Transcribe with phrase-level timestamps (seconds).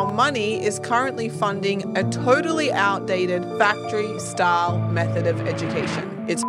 [0.00, 6.24] our money is currently funding a totally outdated factory style method of education.
[6.26, 6.42] It's.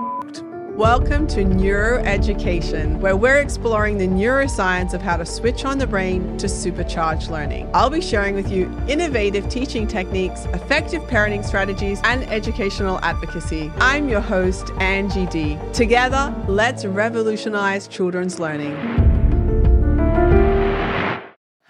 [0.78, 6.38] Welcome to Neuroeducation, where we're exploring the neuroscience of how to switch on the brain
[6.38, 7.70] to supercharge learning.
[7.74, 13.70] I'll be sharing with you innovative teaching techniques, effective parenting strategies, and educational advocacy.
[13.78, 15.60] I'm your host, Angie Dee.
[15.74, 19.01] Together, let's revolutionize children's learning.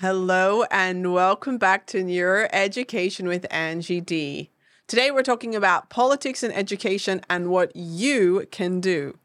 [0.01, 4.49] Hello, and welcome back to Neuro Education with Angie Dee.
[4.87, 9.19] Today, we're talking about politics and education and what you can do.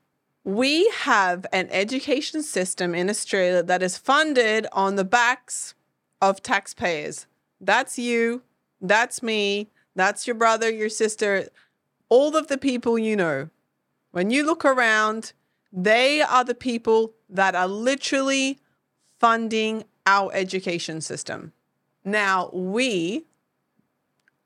[0.44, 5.74] We have an education system in Australia that is funded on the backs
[6.20, 7.26] of taxpayers.
[7.58, 8.42] That's you,
[8.78, 11.48] that's me, that's your brother, your sister,
[12.10, 13.48] all of the people you know.
[14.10, 15.32] When you look around,
[15.72, 18.58] they are the people that are literally
[19.18, 21.52] funding our education system.
[22.04, 23.24] Now, we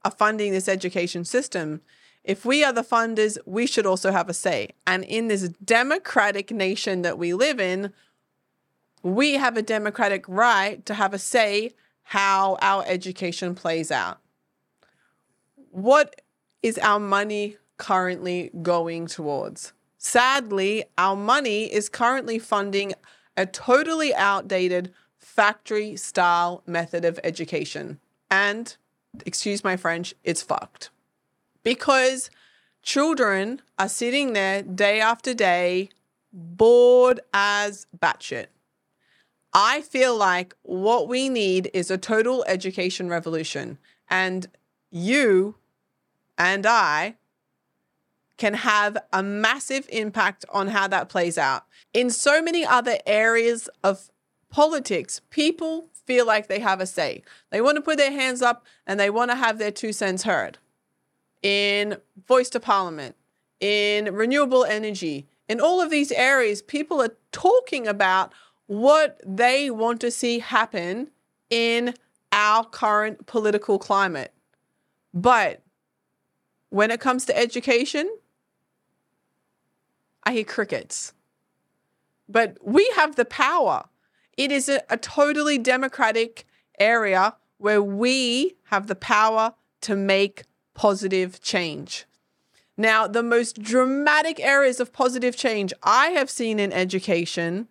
[0.05, 1.83] are funding this education system.
[2.25, 4.71] If we are the funders, we should also have a say.
[4.87, 7.93] And in this democratic nation that we live in,
[9.03, 14.19] we have a democratic right to have a say how our education plays out.
[15.71, 16.23] What
[16.63, 19.73] is our money currently going towards?
[19.99, 22.95] Sadly, our money is currently funding
[23.37, 24.93] a totally outdated
[25.41, 27.99] factory style method of education.
[28.31, 28.77] And,
[29.25, 30.91] excuse my French, it's fucked.
[31.63, 32.29] Because
[32.83, 35.89] children are sitting there day after day,
[36.31, 38.49] bored as batshit.
[39.55, 43.79] I feel like what we need is a total education revolution.
[44.11, 44.47] And
[44.91, 45.55] you
[46.37, 47.17] and I
[48.37, 51.65] can have a massive impact on how that plays out.
[51.95, 54.11] In so many other areas of
[54.51, 57.23] politics, people feel like they have a say.
[57.51, 60.25] They want to put their hands up and they want to have their two cents
[60.25, 60.59] heard.
[61.43, 63.17] In voice to parliament,
[63.61, 68.33] in renewable energy, in all of these areas, people are talking about
[68.67, 71.11] what they want to see happen
[71.49, 71.95] in
[72.33, 74.33] our current political climate.
[75.13, 75.63] But
[76.69, 78.09] when it comes to education,
[80.25, 81.13] I hear crickets.
[82.29, 83.85] But we have the power.
[84.41, 86.47] It is a, a totally democratic
[86.79, 89.53] area where we have the power
[89.83, 92.07] to make positive change.
[92.75, 97.69] Now, the most dramatic areas of positive change I have seen in education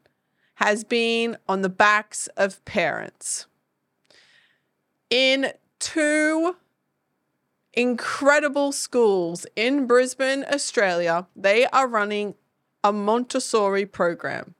[0.55, 3.47] has been on the backs of parents.
[5.09, 6.55] In two
[7.73, 12.35] incredible schools in Brisbane, Australia, they are running
[12.83, 14.53] a Montessori program.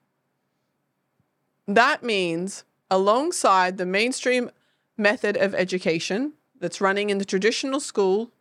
[1.70, 4.50] That means, alongside the mainstream
[4.98, 8.32] method of education that's running in the traditional school,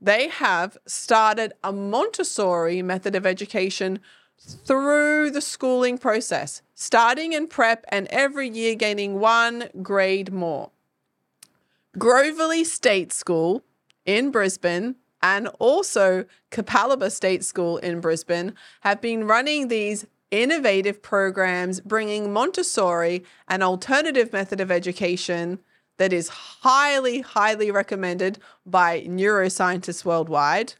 [0.00, 3.98] they have started a Montessori method of education
[4.38, 10.70] through the schooling process, starting in prep and every year gaining one grade more.
[11.98, 13.64] Grovely State School
[14.06, 21.80] in Brisbane and also Capalaba State School in Brisbane have been running these innovative programs
[21.80, 25.58] bringing Montessori, an alternative method of education
[25.98, 30.74] that is highly, highly recommended by neuroscientists worldwide,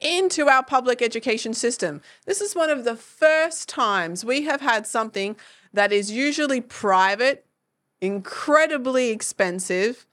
[0.00, 2.00] into our public education system.
[2.26, 5.36] This is one of the first times we have had something
[5.72, 7.46] that is usually private,
[8.00, 10.06] incredibly expensive,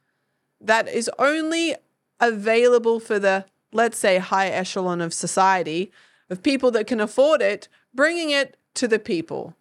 [0.61, 1.75] that is only
[2.19, 5.91] available for the, let's say, high echelon of society,
[6.29, 9.55] of people that can afford it, bringing it to the people.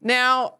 [0.00, 0.56] Now,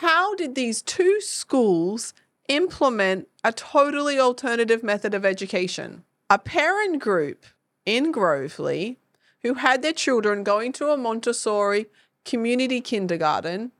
[0.00, 2.12] how did these two schools
[2.48, 6.04] implement a totally alternative method of education?
[6.28, 7.46] A parent group
[7.84, 8.98] in Grovely
[9.42, 11.86] who had their children going to a Montessori
[12.24, 13.72] community kindergarten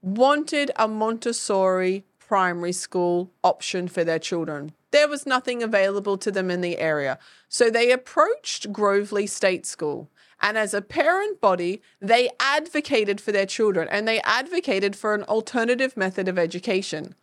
[0.00, 4.72] wanted a Montessori primary school option for their children.
[4.90, 7.18] There was nothing available to them in the area.
[7.48, 10.08] So they approached Grovely State School
[10.40, 15.24] and as a parent body, they advocated for their children and they advocated for an
[15.24, 17.14] alternative method of education.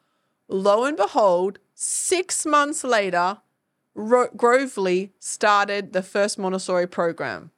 [0.48, 3.38] Lo and behold, six months later,
[3.94, 7.52] Ro- Grovely started the first Montessori program.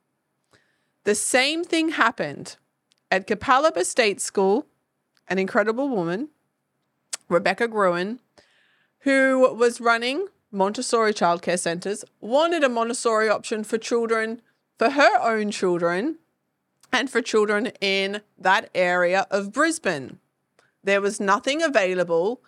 [1.04, 2.58] The same thing happened
[3.10, 4.68] at Capalaba State School,
[5.28, 6.30] an incredible woman,
[7.30, 8.20] Rebecca Gruen,
[9.00, 14.42] who was running Montessori childcare centers, wanted a Montessori option for children
[14.78, 16.18] for her own children
[16.92, 20.20] and for children in that area of Brisbane.
[20.84, 22.42] There was nothing available.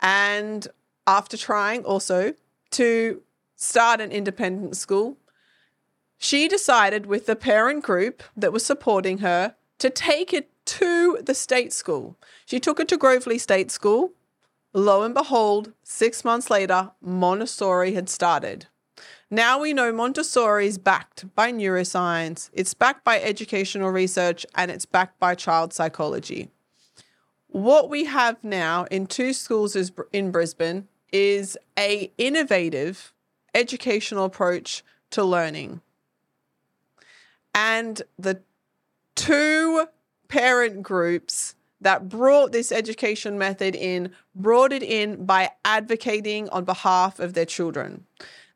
[0.00, 0.68] And
[1.06, 2.34] after trying also
[2.72, 3.22] to
[3.54, 5.16] start an independent school,
[6.18, 11.34] she decided with the parent group that was supporting her to take it to the
[11.34, 12.16] state school.
[12.44, 14.12] She took it to Grovely State School.
[14.72, 18.66] Lo and behold, six months later, Montessori had started.
[19.30, 24.86] Now we know Montessori is backed by neuroscience, it's backed by educational research, and it's
[24.86, 26.48] backed by child psychology.
[27.48, 29.76] What we have now in two schools
[30.12, 33.12] in Brisbane is a innovative
[33.52, 35.80] educational approach to learning.
[37.52, 38.42] And the
[39.16, 39.88] two
[40.28, 47.18] parent groups that brought this education method in brought it in by advocating on behalf
[47.18, 48.04] of their children.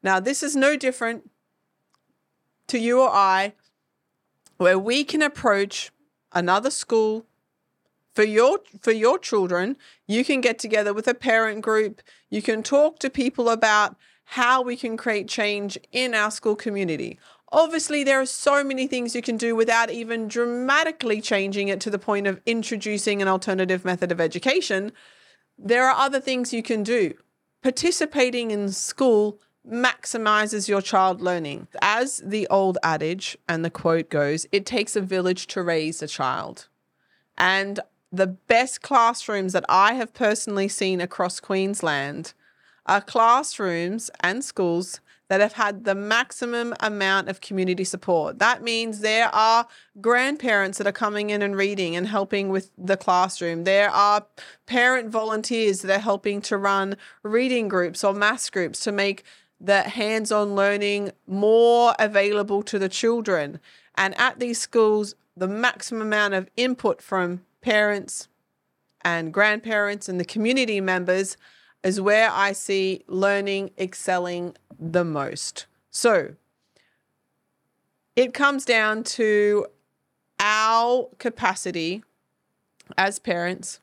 [0.03, 1.31] Now, this is no different
[2.69, 3.55] to you or I,
[4.57, 5.91] where we can approach
[6.33, 7.27] another school
[8.15, 9.77] for your for your children
[10.07, 14.61] you can get together with a parent group you can talk to people about how
[14.61, 17.19] we can create change in our school community
[17.53, 21.91] Obviously, there are so many things you can do without even dramatically changing it to
[21.91, 24.93] the point of introducing an alternative method of education.
[25.59, 27.15] There are other things you can do.
[27.61, 31.69] Participating in school maximizes your child learning.
[31.83, 36.07] As the old adage and the quote goes, it takes a village to raise a
[36.07, 36.69] child.
[37.37, 37.81] And
[38.13, 42.35] the best classrooms that I have personally seen across Queensland
[42.87, 48.41] are classrooms and schools that have had the maximum amount of community support.
[48.41, 49.69] That means there are
[50.01, 53.63] grandparents that are coming in and reading and helping with the classroom.
[53.63, 54.27] There are
[54.67, 59.23] parent volunteers that are helping to run reading groups or math groups to make
[59.61, 63.61] the hands on learning more available to the children.
[63.97, 68.29] And at these schools, the maximum amount of input from parents
[69.03, 71.37] and grandparents and the community members
[71.83, 75.67] is where I see learning excelling the most.
[75.91, 76.35] So
[78.17, 79.67] it comes down to
[80.39, 82.03] our capacity
[82.97, 83.81] as parents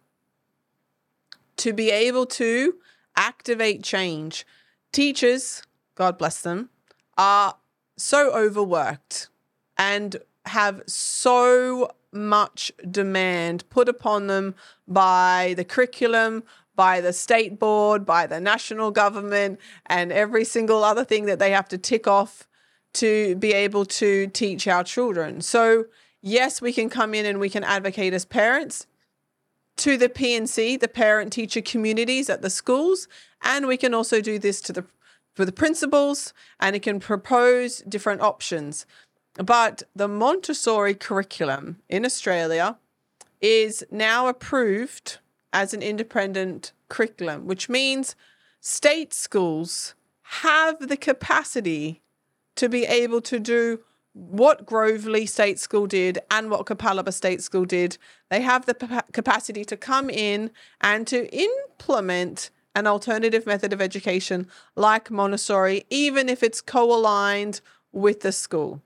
[1.58, 2.76] to be able to
[3.16, 4.46] activate change.
[4.92, 5.64] Teachers,
[5.98, 6.70] God bless them,
[7.18, 7.58] are
[7.98, 9.30] so overworked
[9.78, 14.54] and have so much demand put upon them
[14.88, 16.44] by the curriculum,
[16.76, 21.50] by the state board, by the national government, and every single other thing that they
[21.50, 22.48] have to tick off
[22.94, 25.42] to be able to teach our children.
[25.42, 25.86] So,
[26.22, 28.86] yes, we can come in and we can advocate as parents
[29.78, 33.08] to the P&C, the parent teacher communities at the schools,
[33.42, 34.86] and we can also do this to the
[35.38, 38.88] for the principals and it can propose different options.
[39.36, 42.80] But the Montessori curriculum in Australia
[43.40, 45.20] is now approved
[45.54, 48.16] as an independent curriculum, which means
[48.62, 49.94] state schools
[50.42, 52.02] have the capacity
[52.56, 53.82] to be able to do
[54.14, 58.00] what Grovely State School did and what Capalaba State School did.
[58.30, 60.50] They have the capacity to come in
[60.82, 67.60] and to implement an alternative method of education like Montessori, even if it's co aligned
[67.92, 68.84] with the school.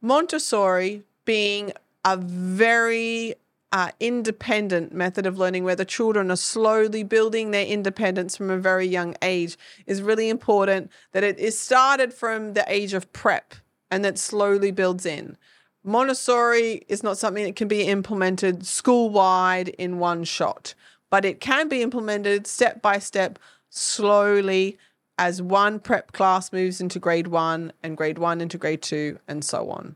[0.00, 1.72] Montessori being
[2.06, 3.34] a very
[3.70, 8.56] uh, independent method of learning where the children are slowly building their independence from a
[8.56, 13.54] very young age is really important that it is started from the age of prep
[13.90, 15.36] and that slowly builds in.
[15.84, 20.74] Montessori is not something that can be implemented school wide in one shot,
[21.12, 23.38] but it can be implemented step by step,
[23.68, 24.78] slowly,
[25.18, 29.44] as one prep class moves into grade one and grade one into grade two, and
[29.44, 29.94] so on.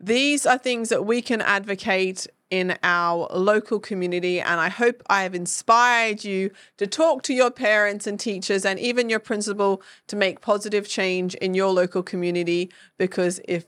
[0.00, 4.40] These are things that we can advocate in our local community.
[4.40, 8.78] And I hope I have inspired you to talk to your parents and teachers and
[8.78, 12.72] even your principal to make positive change in your local community.
[12.96, 13.66] Because if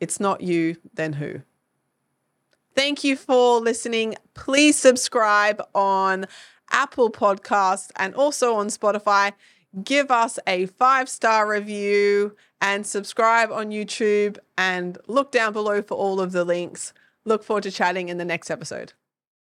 [0.00, 1.40] it's not you, then who?
[2.74, 4.16] Thank you for listening.
[4.34, 6.26] Please subscribe on
[6.70, 9.32] Apple Podcasts and also on Spotify
[9.84, 15.94] give us a five star review and subscribe on YouTube and look down below for
[15.96, 16.92] all of the links.
[17.24, 18.92] Look forward to chatting in the next episode.